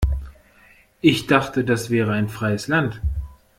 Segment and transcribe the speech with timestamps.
[1.01, 3.03] Ich dachte, das wäre ein freies Land.